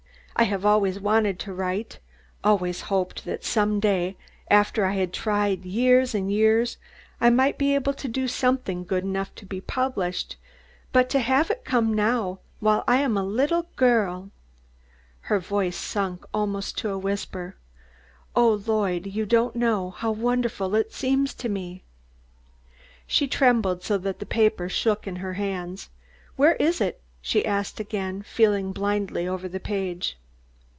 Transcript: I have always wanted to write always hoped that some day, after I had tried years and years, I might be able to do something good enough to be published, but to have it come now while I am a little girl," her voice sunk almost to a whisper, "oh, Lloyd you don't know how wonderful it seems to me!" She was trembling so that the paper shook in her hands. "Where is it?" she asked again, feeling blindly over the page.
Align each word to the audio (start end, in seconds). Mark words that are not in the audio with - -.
I 0.33 0.45
have 0.45 0.65
always 0.65 0.99
wanted 0.99 1.37
to 1.41 1.53
write 1.53 1.99
always 2.43 2.81
hoped 2.83 3.25
that 3.25 3.43
some 3.43 3.79
day, 3.79 4.17
after 4.49 4.85
I 4.85 4.93
had 4.95 5.13
tried 5.13 5.65
years 5.65 6.15
and 6.15 6.31
years, 6.31 6.77
I 7.19 7.29
might 7.29 7.59
be 7.59 7.75
able 7.75 7.93
to 7.93 8.07
do 8.07 8.27
something 8.27 8.83
good 8.83 9.03
enough 9.03 9.35
to 9.35 9.45
be 9.45 9.61
published, 9.61 10.37
but 10.91 11.11
to 11.11 11.19
have 11.19 11.51
it 11.51 11.63
come 11.63 11.93
now 11.93 12.39
while 12.59 12.83
I 12.87 12.95
am 13.01 13.17
a 13.17 13.23
little 13.23 13.67
girl," 13.75 14.31
her 15.29 15.37
voice 15.39 15.77
sunk 15.77 16.25
almost 16.33 16.75
to 16.79 16.89
a 16.89 16.97
whisper, 16.97 17.55
"oh, 18.35 18.63
Lloyd 18.65 19.05
you 19.05 19.27
don't 19.27 19.55
know 19.55 19.91
how 19.91 20.09
wonderful 20.11 20.73
it 20.73 20.91
seems 20.91 21.35
to 21.35 21.49
me!" 21.49 21.83
She 23.05 23.25
was 23.25 23.29
trembling 23.35 23.81
so 23.81 23.95
that 23.99 24.17
the 24.17 24.25
paper 24.25 24.69
shook 24.69 25.05
in 25.05 25.17
her 25.17 25.33
hands. 25.33 25.91
"Where 26.35 26.55
is 26.55 26.81
it?" 26.81 26.99
she 27.21 27.45
asked 27.45 27.79
again, 27.79 28.23
feeling 28.23 28.71
blindly 28.71 29.27
over 29.27 29.47
the 29.47 29.59
page. 29.59 30.17